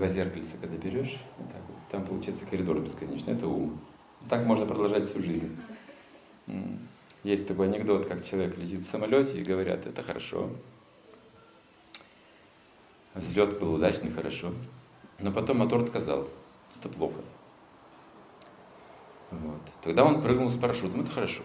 два 0.00 0.08
зеркальца, 0.08 0.56
когда 0.58 0.76
берешь, 0.78 1.18
так 1.36 1.60
вот, 1.68 1.76
там 1.90 2.06
получается 2.06 2.46
коридор 2.46 2.80
бесконечный, 2.80 3.34
это 3.34 3.46
ум. 3.46 3.78
Так 4.30 4.46
можно 4.46 4.64
продолжать 4.64 5.06
всю 5.06 5.20
жизнь. 5.20 5.54
Есть 7.22 7.46
такой 7.46 7.68
анекдот, 7.68 8.06
как 8.06 8.24
человек 8.24 8.56
летит 8.56 8.80
в 8.80 8.90
самолете 8.90 9.38
и 9.38 9.44
говорят, 9.44 9.86
это 9.86 10.02
хорошо. 10.02 10.48
Взлет 13.14 13.58
был 13.60 13.74
удачный, 13.74 14.10
хорошо. 14.10 14.54
Но 15.18 15.32
потом 15.32 15.58
мотор 15.58 15.82
отказал. 15.82 16.26
Это 16.78 16.88
плохо. 16.88 17.20
Вот. 19.30 19.60
Тогда 19.82 20.04
он 20.04 20.22
прыгнул 20.22 20.48
с 20.48 20.56
парашютом, 20.56 21.02
это 21.02 21.10
хорошо. 21.10 21.42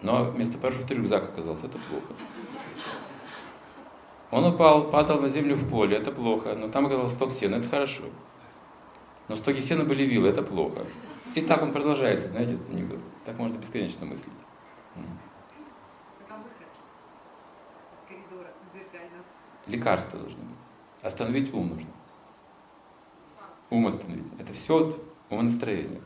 Но 0.00 0.24
вместо 0.24 0.56
парашюта 0.56 0.94
рюкзак 0.94 1.24
оказался, 1.24 1.66
это 1.66 1.76
плохо. 1.78 2.14
Он 4.30 4.44
упал, 4.44 4.90
падал 4.90 5.20
на 5.20 5.28
землю 5.28 5.56
в 5.56 5.68
поле, 5.68 5.96
это 5.96 6.12
плохо. 6.12 6.54
Но 6.54 6.68
там 6.68 6.86
оказался 6.86 7.14
сток 7.14 7.32
сена, 7.32 7.56
это 7.56 7.68
хорошо. 7.68 8.02
Но 9.28 9.36
стоки 9.36 9.60
сена 9.60 9.84
были 9.84 10.02
вилы, 10.02 10.28
это 10.28 10.42
плохо. 10.42 10.84
И 11.34 11.40
так 11.40 11.62
он 11.62 11.72
продолжается, 11.72 12.28
знаете, 12.28 12.54
этот 12.54 12.70
анекдот. 12.70 12.98
Так 13.24 13.38
можно 13.38 13.58
бесконечно 13.58 14.06
мыслить. 14.06 14.32
Лекарство 19.66 20.18
должно 20.18 20.40
быть. 20.40 20.58
Остановить 21.02 21.52
ум 21.52 21.68
нужно. 21.68 21.90
Ум 23.70 23.86
остановить. 23.86 24.26
Это 24.38 24.52
все 24.52 24.94
умонастроение. 25.28 26.00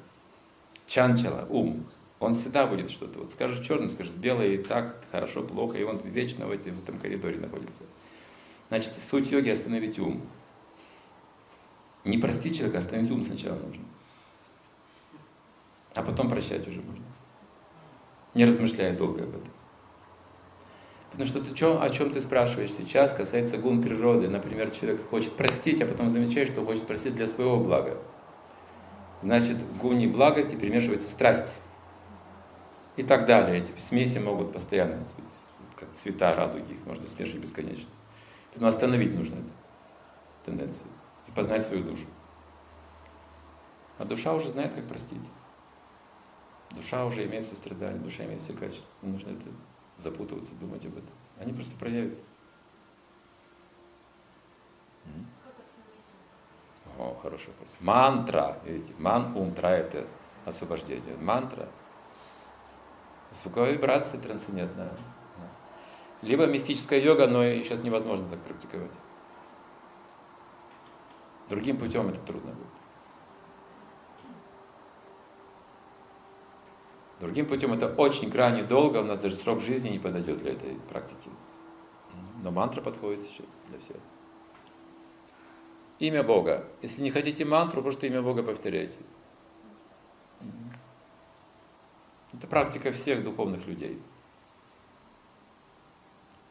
Чанчала, 0.86 1.46
ум. 1.48 1.86
Он 2.18 2.34
всегда 2.34 2.66
будет 2.66 2.90
что-то. 2.90 3.20
Вот 3.20 3.32
скажет 3.32 3.64
черный, 3.64 3.88
скажет 3.88 4.14
белый, 4.14 4.54
и 4.54 4.58
так, 4.58 5.04
хорошо, 5.10 5.42
плохо, 5.42 5.78
и 5.78 5.82
он 5.82 5.98
вечно 5.98 6.46
в, 6.46 6.50
этом, 6.50 6.74
в 6.74 6.82
этом 6.82 6.98
коридоре 6.98 7.38
находится. 7.38 7.84
Значит, 8.72 8.94
суть 9.06 9.30
йоги 9.30 9.50
остановить 9.50 9.98
ум. 9.98 10.22
Не 12.04 12.16
простить 12.16 12.56
человека, 12.56 12.78
остановить 12.78 13.10
ум 13.10 13.22
сначала 13.22 13.56
нужно. 13.56 13.84
А 15.94 16.02
потом 16.02 16.30
прощать 16.30 16.66
уже 16.66 16.80
можно. 16.80 17.04
Не 18.32 18.46
размышляя 18.46 18.96
долго 18.96 19.24
об 19.24 19.28
этом. 19.28 19.52
Потому 21.10 21.28
что 21.28 21.42
ты, 21.42 21.66
о 21.66 21.90
чем 21.90 22.12
ты 22.12 22.22
спрашиваешь 22.22 22.72
сейчас, 22.72 23.12
касается 23.12 23.58
гун 23.58 23.82
природы. 23.82 24.30
Например, 24.30 24.70
человек 24.70 25.06
хочет 25.06 25.34
простить, 25.34 25.82
а 25.82 25.86
потом 25.86 26.08
замечает, 26.08 26.48
что 26.48 26.64
хочет 26.64 26.86
простить 26.86 27.14
для 27.14 27.26
своего 27.26 27.60
блага. 27.60 27.98
Значит, 29.20 29.58
в 29.58 29.76
гуне 29.76 30.08
благости 30.08 30.54
перемешивается 30.54 31.10
страсть. 31.10 31.60
И 32.96 33.02
так 33.02 33.26
далее. 33.26 33.58
Эти 33.58 33.78
смеси 33.78 34.16
могут 34.16 34.50
постоянно 34.50 34.96
быть, 34.96 35.76
как 35.76 35.92
цвета 35.92 36.34
радуги, 36.34 36.72
их 36.72 36.86
можно 36.86 37.04
смешивать 37.04 37.42
бесконечно. 37.42 37.90
Поэтому 38.52 38.68
остановить 38.68 39.14
нужно 39.14 39.36
эту 39.36 39.50
тенденцию 40.44 40.86
и 41.26 41.30
познать 41.32 41.64
свою 41.64 41.82
душу. 41.84 42.06
А 43.98 44.04
душа 44.04 44.34
уже 44.34 44.50
знает, 44.50 44.74
как 44.74 44.86
простить. 44.86 45.28
Душа 46.70 47.04
уже 47.04 47.24
имеет 47.26 47.46
сострадание, 47.46 48.00
душа 48.00 48.24
имеет 48.24 48.40
все 48.40 48.52
качества. 48.52 48.90
Не 49.02 49.12
нужно 49.12 49.30
это 49.30 49.48
запутываться, 49.98 50.54
думать 50.54 50.84
об 50.84 50.96
этом. 50.96 51.14
Они 51.38 51.52
просто 51.52 51.76
проявятся. 51.76 52.20
О, 56.98 57.18
хороший 57.22 57.48
вопрос. 57.48 57.74
Мантра, 57.80 58.58
видите, 58.64 58.94
ман, 58.98 59.34
умтра 59.36 59.68
это 59.68 60.06
освобождение. 60.44 61.16
Мантра. 61.16 61.68
Звуковая 63.42 63.72
вибрация 63.72 64.20
трансцендентная. 64.20 64.92
Либо 66.22 66.46
мистическая 66.46 67.00
йога, 67.00 67.26
но 67.26 67.42
сейчас 67.44 67.82
невозможно 67.82 68.28
так 68.28 68.40
практиковать. 68.40 68.98
Другим 71.48 71.76
путем 71.76 72.08
это 72.08 72.20
трудно 72.20 72.52
будет. 72.52 72.68
Другим 77.20 77.46
путем 77.46 77.72
это 77.72 77.86
очень 77.94 78.30
крайне 78.30 78.62
долго, 78.62 78.98
у 78.98 79.04
нас 79.04 79.18
даже 79.18 79.36
срок 79.36 79.60
жизни 79.60 79.90
не 79.90 79.98
подойдет 79.98 80.38
для 80.38 80.52
этой 80.52 80.74
практики. 80.88 81.30
Но 82.42 82.50
мантра 82.50 82.80
подходит 82.80 83.24
сейчас 83.24 83.46
для 83.68 83.78
всех. 83.78 83.96
Имя 85.98 86.24
Бога. 86.24 86.64
Если 86.82 87.00
не 87.02 87.10
хотите 87.10 87.44
мантру, 87.44 87.82
просто 87.82 88.06
имя 88.08 88.22
Бога 88.22 88.42
повторяйте. 88.42 89.00
Это 92.32 92.46
практика 92.48 92.90
всех 92.90 93.22
духовных 93.22 93.66
людей. 93.66 94.00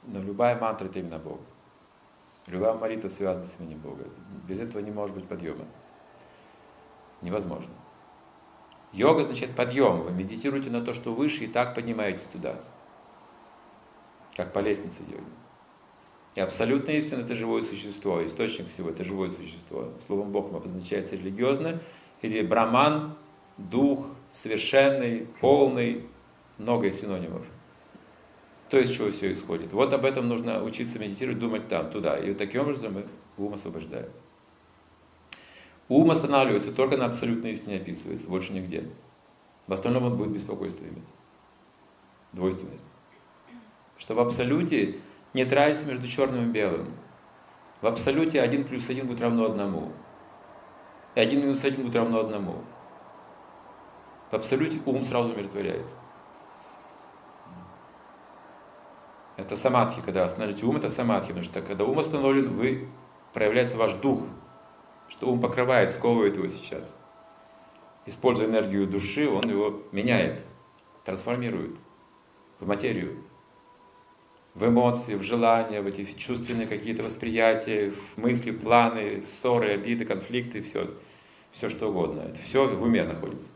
Но 0.04 0.22
любая 0.22 0.60
мантра 0.60 0.88
это 0.88 1.00
именно 1.00 1.20
Бог. 1.20 1.40
Любая 2.48 2.74
молитва 2.74 3.08
связана 3.10 3.48
с 3.48 3.60
именем 3.60 3.80
Бога. 3.80 4.06
Без 4.48 4.60
этого 4.60 4.82
не 4.82 4.92
может 4.92 5.16
быть 5.16 5.28
подъема. 5.28 5.66
Невозможно. 7.22 7.72
Йога 8.94 9.24
значит 9.24 9.56
подъем. 9.56 10.02
Вы 10.02 10.12
медитируете 10.12 10.70
на 10.70 10.82
то, 10.82 10.94
что 10.94 11.14
выше, 11.14 11.46
и 11.46 11.48
так 11.48 11.76
поднимаетесь 11.76 12.28
туда. 12.28 12.56
Как 14.36 14.54
по 14.54 14.60
лестнице 14.60 15.04
йоги. 15.04 15.24
И 16.36 16.40
абсолютная 16.40 16.96
истина– 16.96 17.22
это 17.22 17.36
живое 17.36 17.62
существо, 17.62 18.26
источник 18.26 18.68
всего– 18.70 18.90
это 18.92 19.04
живое 19.04 19.30
существо. 19.30 19.90
Словом 20.00 20.32
Бог 20.32 20.54
обозначается 20.54 21.16
религиозно, 21.16 21.80
или 22.22 22.42
браман, 22.42 23.16
дух, 23.58 24.08
совершенный, 24.32 25.28
полный, 25.42 26.08
много 26.58 26.90
синонимов. 26.92 27.46
То, 28.72 28.80
из 28.80 28.90
чего 28.90 29.12
все 29.12 29.34
исходит. 29.34 29.74
Вот 29.74 29.92
об 29.92 30.06
этом 30.06 30.30
нужно 30.30 30.64
учиться 30.64 30.98
медитировать, 30.98 31.40
думать 31.40 31.68
там, 31.68 31.90
туда. 31.92 32.18
И 32.18 32.30
вот 32.30 32.38
таким 32.38 32.62
образом 32.62 32.94
мы 32.94 33.08
ум 33.38 33.54
освобождаем. 33.54 34.10
Ум 35.90 36.10
останавливается 36.10 36.72
только 36.72 36.96
на 36.96 37.04
абсолютной 37.04 37.52
истине 37.52 37.76
описывается, 37.76 38.30
больше 38.30 38.54
нигде. 38.54 38.86
В 39.68 39.74
остальном 39.74 40.06
он 40.06 40.16
будет 40.16 40.32
беспокойство 40.32 40.86
иметь. 40.86 41.10
Двойственность. 42.32 42.86
Что 43.98 44.16
в 44.16 44.22
абсолюте 44.22 44.96
нет 45.34 45.52
разницы 45.52 45.88
между 45.88 46.08
черным 46.08 46.50
и 46.50 46.54
белым. 46.54 46.94
В 47.82 47.88
абсолюте 47.88 48.42
1 48.42 48.64
плюс 48.64 48.90
1 48.90 49.06
будет 49.06 49.20
равно 49.20 49.44
одному. 49.44 49.92
И 51.16 51.20
1 51.20 51.42
минус 51.42 51.66
1 51.66 51.84
будет 51.84 51.98
равно 51.98 52.20
одному. 52.20 52.64
В 54.32 54.34
абсолюте 54.34 54.80
ум 54.86 55.04
сразу 55.04 55.34
умиротворяется. 55.34 55.98
Это 59.42 59.56
самадхи, 59.56 60.02
когда 60.02 60.24
остановите 60.24 60.66
ум, 60.66 60.78
это 60.78 60.90
самадхи, 60.90 61.30
потому 61.30 61.44
что 61.44 61.62
когда 61.62 61.84
ум 61.84 61.98
остановлен, 61.98 62.54
вы 62.54 62.88
проявляется 63.34 63.76
ваш 63.76 63.94
дух, 63.96 64.22
что 65.10 65.28
ум 65.28 65.42
покрывает, 65.42 65.92
сковывает 65.92 66.38
его 66.38 66.48
сейчас. 66.48 66.96
Используя 68.06 68.48
энергию 68.48 68.88
души, 68.88 69.28
он 69.28 69.42
его 69.50 69.82
меняет, 69.92 70.46
трансформирует 71.04 71.76
в 72.60 72.68
материю, 72.68 73.24
в 74.54 74.68
эмоции, 74.68 75.16
в 75.16 75.24
желания, 75.24 75.82
в 75.82 75.88
эти 75.88 76.06
чувственные 76.06 76.68
какие-то 76.68 77.04
восприятия, 77.04 77.92
в 77.92 78.18
мысли, 78.18 78.52
планы, 78.52 79.24
ссоры, 79.24 79.74
обиды, 79.74 80.06
конфликты, 80.06 80.62
все, 80.62 80.92
все 81.52 81.68
что 81.68 81.90
угодно. 81.90 82.22
Это 82.22 82.40
все 82.40 82.68
в 82.68 82.84
уме 82.84 83.04
находится. 83.04 83.50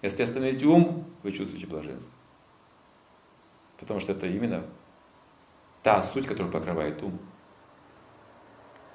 Если 0.00 0.22
остановите 0.22 0.66
ум, 0.66 1.04
вы 1.22 1.32
чувствуете 1.32 1.66
блаженство. 1.66 2.12
Потому 3.82 3.98
что 3.98 4.12
это 4.12 4.28
именно 4.28 4.64
та 5.82 6.00
суть, 6.02 6.28
которая 6.28 6.52
покрывает 6.52 7.02
ум 7.02 7.18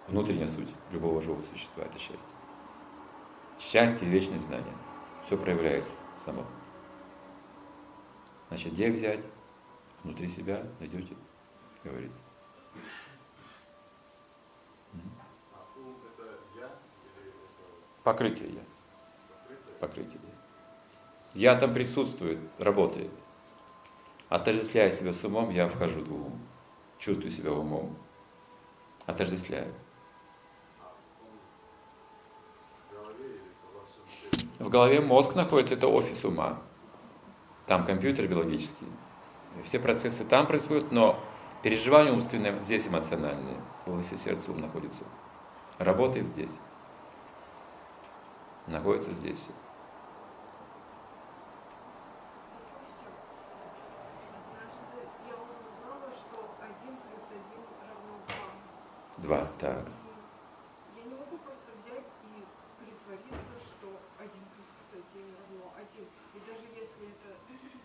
внутренняя 0.08 0.48
суть 0.48 0.74
любого 0.92 1.22
живого 1.22 1.42
существа– 1.42 1.84
это 1.86 2.00
счастье. 2.00 2.34
Счастье 3.60 4.08
и 4.08 4.12
вечное 4.12 4.38
знание. 4.38 4.74
Все 5.26 5.38
проявляется 5.38 5.98
само. 6.18 6.46
Значит, 8.48 8.72
где 8.72 8.90
взять? 8.90 9.28
Внутри 10.04 10.30
себя 10.30 10.64
найдете, 10.80 11.18
говорится. 11.84 12.24
Покрытие 18.06 18.54
я. 18.54 18.62
Покрытие 19.82 20.22
я. 20.24 21.52
Я 21.52 21.60
там 21.60 21.74
присутствует, 21.74 22.40
работает. 22.58 23.12
Отождествляя 24.30 24.92
себя 24.92 25.14
с 25.14 25.24
умом, 25.24 25.50
я 25.52 25.70
вхожу 25.70 26.04
в 26.04 26.14
ум. 26.14 26.42
Чувствую 27.00 27.32
себя 27.32 27.52
умом. 27.52 27.96
Отождествляю. 29.06 29.74
В 34.60 34.70
голове 34.70 35.00
мозг 35.00 35.36
находится, 35.36 35.76
это 35.76 35.88
офис 35.88 36.26
ума. 36.26 36.60
Там 37.68 37.86
компьютер 37.86 38.28
биологический. 38.28 38.88
Все 39.64 39.80
процессы 39.80 40.26
там 40.26 40.46
происходят, 40.46 40.92
но 40.92 41.20
переживание 41.64 42.12
умственное 42.12 42.60
здесь 42.62 42.88
эмоциональное. 42.88 43.58
В 43.86 43.92
области 43.92 44.16
сердца 44.16 44.52
ум 44.52 44.60
находится. 44.60 45.06
Работает 45.78 46.26
здесь. 46.26 46.60
Находится 48.66 49.14
здесь 49.14 49.50
Два, 59.18 59.48
так. 59.58 59.90
Я 60.96 61.04
не 61.04 61.16
могу 61.16 61.38
просто 61.40 61.74
взять 61.82 62.06
и 62.30 62.46
притвориться, 62.78 63.58
что 63.58 63.90
один 64.20 64.46
плюс 64.54 64.70
один 64.94 65.34
равно 65.34 65.74
один. 65.74 66.06
И 66.36 66.40
даже 66.46 66.68
если 66.70 67.10
это, 67.18 67.34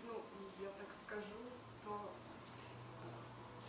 ну, 0.05 0.21
я 0.61 0.69
так 0.77 0.89
скажу, 0.93 1.41
то 1.85 2.13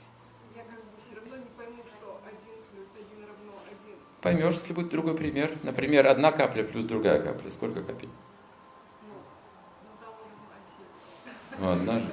э, 0.03 0.57
я 0.57 0.63
как 0.65 0.83
бы 0.83 0.91
все 0.99 1.15
равно 1.15 1.37
не 1.37 1.49
пойму, 1.55 1.83
что 1.87 2.19
один 2.27 2.59
плюс 2.69 2.87
один 2.99 3.23
равно 3.23 3.53
один. 3.65 3.95
Поймешь, 4.21 4.55
если 4.55 4.73
будет 4.73 4.89
другой 4.89 5.15
пример. 5.15 5.57
Например, 5.63 6.07
одна 6.07 6.33
капля 6.33 6.63
плюс 6.63 6.83
другая 6.83 7.21
капля. 7.21 7.49
Сколько 7.49 7.81
капель? 7.81 8.09
Ну, 9.03 9.15
ну 9.83 9.89
да, 10.01 10.07
один. 10.59 11.61
Ну, 11.61 11.71
одна 11.71 11.99
же. 11.99 12.09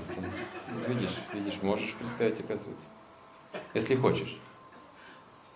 Ну, 0.68 0.94
видишь, 0.94 1.18
видишь, 1.32 1.60
можешь 1.62 1.96
представить, 1.96 2.38
оказывается. 2.38 2.86
Если 3.74 3.96
хочешь. 3.96 4.38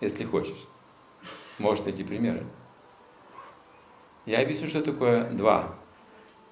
Если 0.05 0.23
хочешь. 0.23 0.67
Можешь 1.57 1.83
найти 1.83 2.03
примеры. 2.03 2.45
Я 4.27 4.39
объясню, 4.39 4.67
что 4.67 4.83
такое 4.83 5.31
два. 5.31 5.75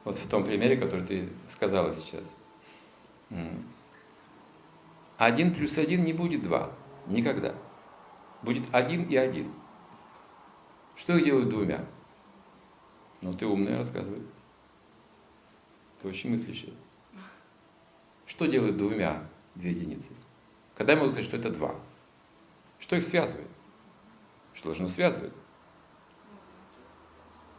Вот 0.05 0.17
в 0.17 0.27
том 0.27 0.43
примере, 0.43 0.75
который 0.75 1.05
ты 1.05 1.29
сказала 1.47 1.93
сейчас. 1.93 2.35
Один 5.19 5.53
плюс 5.53 5.77
один 5.77 6.03
не 6.03 6.13
будет 6.13 6.41
два. 6.41 6.71
Никогда. 7.05 7.53
Будет 8.41 8.63
один 8.73 9.03
и 9.03 9.15
один. 9.15 9.53
Что 10.95 11.15
их 11.15 11.23
делают 11.23 11.49
двумя? 11.49 11.85
Ну, 13.21 13.35
ты 13.35 13.45
умная, 13.45 13.77
рассказывай. 13.77 14.23
Ты 15.99 16.07
очень 16.07 16.31
мыслящая. 16.31 16.73
Что 18.25 18.47
делают 18.47 18.77
двумя 18.77 19.23
две 19.53 19.69
единицы? 19.69 20.13
Когда 20.75 20.93
я 20.93 20.99
могу 20.99 21.11
сказать, 21.11 21.25
что 21.25 21.37
это 21.37 21.51
два? 21.51 21.75
Что 22.93 22.99
их 22.99 23.07
связывает? 23.07 23.47
Что 24.53 24.65
должно 24.65 24.87
связывать? 24.87 25.33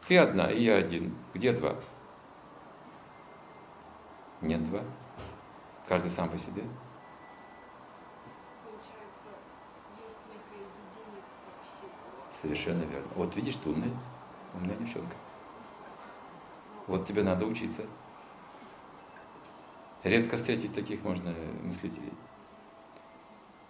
Ты 0.07 0.17
одна, 0.17 0.49
и 0.49 0.63
я 0.63 0.77
один. 0.77 1.13
Где 1.35 1.53
два? 1.53 1.75
Нет 4.43 4.63
два. 4.63 4.83
Каждый 5.89 6.13
сам 6.13 6.31
по 6.31 6.39
себе. 6.39 6.63
Совершенно 12.31 12.85
верно. 12.85 13.09
Вот 13.17 13.35
видишь, 13.35 13.57
ты 13.57 13.71
умная, 13.71 13.91
умная 14.55 14.77
девчонка. 14.77 15.17
Вот 16.87 17.07
тебе 17.07 17.25
надо 17.25 17.45
учиться. 17.45 17.83
Редко 20.05 20.37
встретить 20.37 20.73
таких 20.73 21.03
можно 21.03 21.35
мыслителей. 21.65 22.13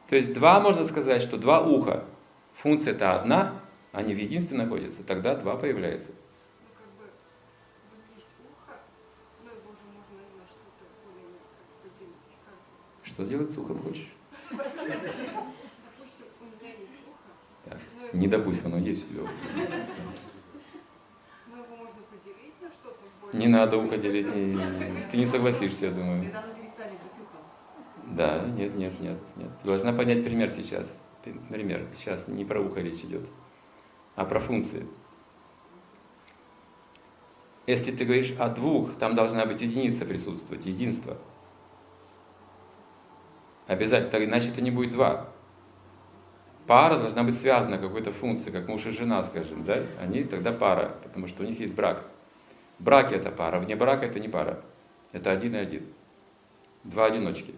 То 0.08 0.16
есть 0.16 0.32
два, 0.34 0.60
можно 0.60 0.84
сказать, 0.84 1.22
что 1.22 1.36
два 1.38 1.60
уха. 1.60 2.04
Функция 2.52 2.94
это 2.94 3.18
одна, 3.18 3.60
они 3.92 4.14
в 4.14 4.18
единстве 4.18 4.56
находятся, 4.56 5.02
тогда 5.02 5.34
два 5.34 5.56
появляется. 5.56 6.10
Что 13.02 13.24
сделать 13.24 13.52
с 13.52 13.58
ухом 13.58 13.78
хочешь? 13.80 14.08
Так. 17.64 17.78
Не 18.12 18.28
допустим, 18.28 18.66
оно 18.66 18.78
есть 18.78 19.04
все. 19.04 19.28
Не 23.32 23.48
надо 23.48 23.78
ухо 23.78 23.96
делить, 23.96 24.34
не, 24.34 24.58
ты 25.10 25.16
не 25.16 25.26
согласишься, 25.26 25.86
я 25.86 25.92
думаю. 25.92 26.24
Да, 28.14 28.44
нет, 28.56 28.76
нет, 28.76 29.00
нет, 29.00 29.18
нет. 29.36 29.50
Должна 29.64 29.92
понять 29.92 30.22
пример 30.22 30.48
сейчас. 30.48 31.00
Пример. 31.48 31.86
Сейчас 31.94 32.28
не 32.28 32.44
про 32.44 32.60
ухо 32.60 32.80
речь 32.80 33.02
идет, 33.02 33.26
а 34.14 34.24
про 34.24 34.38
функции. 34.38 34.86
Если 37.66 37.92
ты 37.92 38.04
говоришь 38.04 38.34
о 38.38 38.48
двух, 38.50 38.94
там 38.96 39.14
должна 39.14 39.46
быть 39.46 39.62
единица 39.62 40.04
присутствовать, 40.04 40.66
единство. 40.66 41.16
Обязательно, 43.66 44.24
иначе 44.24 44.50
это 44.50 44.60
не 44.60 44.70
будет 44.70 44.92
два. 44.92 45.30
Пара 46.66 46.96
должна 46.96 47.22
быть 47.22 47.38
связана 47.38 47.78
какой-то 47.78 48.12
функцией, 48.12 48.52
как 48.52 48.68
муж 48.68 48.86
и 48.86 48.90
жена, 48.90 49.22
скажем, 49.22 49.64
да? 49.64 49.82
Они 50.00 50.24
тогда 50.24 50.52
пара, 50.52 50.96
потому 51.02 51.26
что 51.26 51.42
у 51.42 51.46
них 51.46 51.58
есть 51.58 51.74
брак. 51.74 52.04
В 52.78 52.84
браке 52.84 53.16
это 53.16 53.30
пара, 53.30 53.58
вне 53.58 53.76
брака 53.76 54.06
это 54.06 54.20
не 54.20 54.28
пара. 54.28 54.62
Это 55.12 55.30
один 55.30 55.54
и 55.54 55.58
один. 55.58 55.86
Два 56.84 57.06
одиночки. 57.06 57.54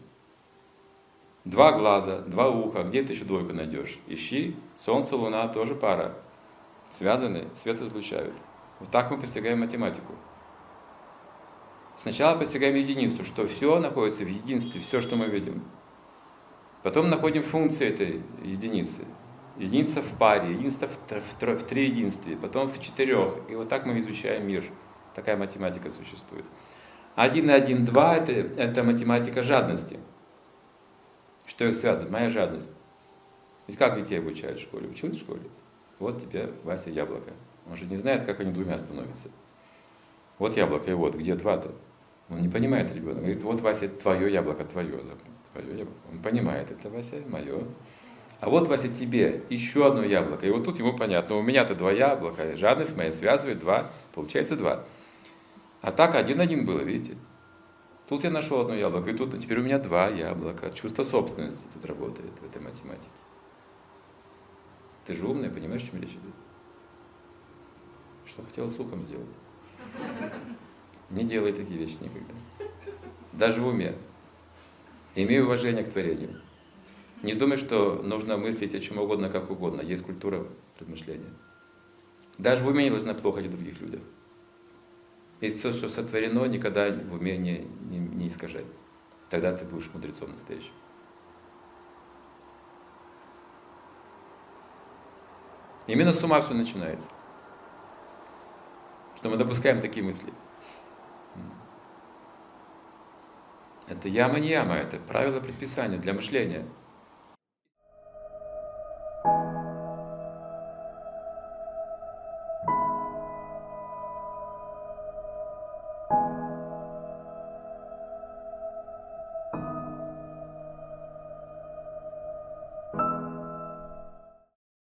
Два 1.46 1.70
глаза, 1.70 2.22
два 2.22 2.48
уха, 2.48 2.82
где 2.82 3.04
ты 3.04 3.12
еще 3.12 3.24
двойку 3.24 3.52
найдешь? 3.52 4.00
Ищи, 4.08 4.56
солнце, 4.74 5.14
луна 5.14 5.46
тоже 5.46 5.76
пара. 5.76 6.16
Связаны, 6.90 7.44
свет 7.54 7.80
излучают. 7.80 8.34
Вот 8.80 8.90
так 8.90 9.12
мы 9.12 9.16
постигаем 9.16 9.60
математику. 9.60 10.12
Сначала 11.96 12.36
постигаем 12.36 12.74
единицу, 12.74 13.22
что 13.22 13.46
все 13.46 13.78
находится 13.78 14.24
в 14.24 14.28
единстве, 14.28 14.80
все, 14.80 15.00
что 15.00 15.14
мы 15.14 15.26
видим. 15.26 15.62
Потом 16.82 17.10
находим 17.10 17.44
функции 17.44 17.86
этой 17.86 18.24
единицы. 18.42 19.04
Единица 19.56 20.02
в 20.02 20.18
паре, 20.18 20.50
единство 20.50 20.88
в, 20.88 20.98
в, 21.08 21.42
в, 21.42 21.58
в 21.60 21.62
три 21.62 21.84
единстве, 21.84 22.36
потом 22.36 22.66
в 22.66 22.80
четырех. 22.80 23.38
И 23.48 23.54
вот 23.54 23.68
так 23.68 23.86
мы 23.86 24.00
изучаем 24.00 24.48
мир. 24.48 24.64
Такая 25.14 25.36
математика 25.36 25.90
существует. 25.90 26.44
Один 27.14 27.50
и 27.50 27.52
один, 27.52 27.84
два– 27.84 28.16
это, 28.16 28.32
это 28.32 28.82
математика 28.82 29.44
жадности. 29.44 30.00
Что 31.46 31.64
их 31.64 31.74
связывает? 31.74 32.10
Моя 32.10 32.28
жадность. 32.28 32.70
Ведь 33.66 33.76
как 33.76 33.96
детей 33.96 34.18
обучают 34.18 34.58
в 34.58 34.62
школе? 34.62 34.88
Училась 34.88 35.16
в 35.16 35.20
школе? 35.20 35.42
Вот 35.98 36.20
тебе, 36.20 36.50
Вася, 36.64 36.90
яблоко. 36.90 37.32
Он 37.68 37.76
же 37.76 37.86
не 37.86 37.96
знает, 37.96 38.24
как 38.24 38.40
они 38.40 38.52
двумя 38.52 38.78
становятся. 38.78 39.30
Вот 40.38 40.56
яблоко, 40.56 40.90
и 40.90 40.94
вот, 40.94 41.14
где 41.14 41.34
два-то? 41.34 41.72
Он 42.28 42.40
не 42.40 42.48
понимает 42.48 42.94
ребенок. 42.94 43.18
Говорит, 43.18 43.42
вот, 43.42 43.60
Вася, 43.60 43.88
твое 43.88 44.32
яблоко, 44.32 44.64
твое 44.64 45.00
твое 45.52 45.78
яблоко. 45.78 45.98
Он 46.12 46.18
понимает, 46.18 46.70
это 46.70 46.90
Вася, 46.90 47.16
мое. 47.28 47.64
А 48.40 48.50
вот, 48.50 48.68
Вася, 48.68 48.88
тебе 48.88 49.42
еще 49.48 49.86
одно 49.86 50.04
яблоко. 50.04 50.46
И 50.46 50.50
вот 50.50 50.64
тут 50.64 50.78
ему 50.78 50.92
понятно, 50.92 51.36
у 51.36 51.42
меня-то 51.42 51.74
два 51.74 51.92
яблока, 51.92 52.54
жадность 52.56 52.96
моя 52.96 53.12
связывает 53.12 53.60
два, 53.60 53.86
получается 54.14 54.56
два. 54.56 54.84
А 55.80 55.90
так 55.90 56.14
один-один 56.14 56.64
было, 56.64 56.80
видите? 56.80 57.16
Тут 58.08 58.22
я 58.22 58.30
нашел 58.30 58.60
одно 58.60 58.74
яблоко, 58.74 59.10
и 59.10 59.14
тут 59.14 59.38
теперь 59.40 59.58
у 59.58 59.62
меня 59.64 59.78
два 59.78 60.08
яблока. 60.08 60.70
Чувство 60.70 61.02
собственности 61.02 61.66
тут 61.74 61.84
работает 61.86 62.32
в 62.40 62.44
этой 62.44 62.62
математике. 62.62 63.10
Ты 65.04 65.14
же 65.14 65.26
умный, 65.26 65.50
понимаешь, 65.50 65.82
о 65.82 65.90
чем 65.90 66.00
речь 66.00 66.10
идет? 66.10 66.34
Что 68.24 68.42
хотел 68.42 68.66
ухом 68.66 69.02
сделать? 69.02 69.26
Не 71.10 71.24
делай 71.24 71.52
такие 71.52 71.78
вещи 71.78 71.98
никогда. 72.00 72.34
Даже 73.32 73.60
в 73.60 73.66
уме. 73.66 73.94
Имей 75.14 75.40
уважение 75.40 75.84
к 75.84 75.90
творению. 75.90 76.40
Не 77.22 77.34
думай, 77.34 77.56
что 77.56 78.02
нужно 78.02 78.36
мыслить 78.36 78.74
о 78.74 78.80
чем 78.80 78.98
угодно, 78.98 79.30
как 79.30 79.50
угодно. 79.50 79.80
Есть 79.80 80.04
культура 80.04 80.46
размышления. 80.78 81.32
Даже 82.38 82.64
в 82.64 82.68
уме 82.68 82.84
не 82.84 82.90
должна 82.90 83.14
плохо 83.14 83.40
о 83.40 83.44
других 83.44 83.80
людях. 83.80 84.02
И 85.40 85.50
все, 85.50 85.72
что 85.72 85.88
сотворено, 85.88 86.44
никогда 86.46 86.90
в 86.90 87.14
уме 87.14 87.36
не, 87.36 87.58
не, 87.90 87.98
не 87.98 88.28
искажай. 88.28 88.64
Тогда 89.28 89.52
ты 89.54 89.64
будешь 89.64 89.90
мудрецом 89.92 90.32
настоящим. 90.32 90.72
Именно 95.86 96.12
с 96.12 96.22
ума 96.24 96.40
все 96.40 96.54
начинается. 96.54 97.10
Что 99.16 99.30
мы 99.30 99.36
допускаем 99.36 99.80
такие 99.80 100.04
мысли. 100.04 100.32
Это 103.88 104.08
яма 104.08 104.40
не 104.40 104.48
яма, 104.48 104.74
это 104.74 104.98
правило 104.98 105.40
предписания 105.40 105.98
для 105.98 106.12
мышления. 106.12 106.66